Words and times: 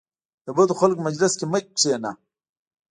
د 0.45 0.47
بدو 0.55 0.73
خلکو 0.81 1.05
مجلس 1.07 1.33
کې 1.39 1.45
مه 1.51 1.59
کینه. 1.79 2.11